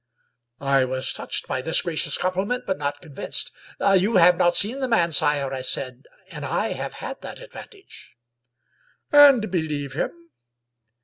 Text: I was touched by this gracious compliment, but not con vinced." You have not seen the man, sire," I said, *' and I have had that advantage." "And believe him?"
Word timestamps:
I 0.59 0.83
was 0.83 1.13
touched 1.13 1.47
by 1.47 1.61
this 1.61 1.83
gracious 1.83 2.17
compliment, 2.17 2.63
but 2.65 2.79
not 2.79 3.03
con 3.03 3.13
vinced." 3.13 3.51
You 4.01 4.15
have 4.15 4.35
not 4.35 4.55
seen 4.55 4.79
the 4.79 4.87
man, 4.87 5.11
sire," 5.11 5.53
I 5.53 5.61
said, 5.61 6.07
*' 6.17 6.27
and 6.31 6.43
I 6.43 6.69
have 6.69 6.93
had 6.93 7.21
that 7.21 7.37
advantage." 7.37 8.15
"And 9.11 9.51
believe 9.51 9.93
him?" 9.93 10.31